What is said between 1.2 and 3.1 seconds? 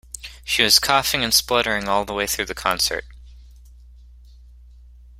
and spluttering all the way through the concert.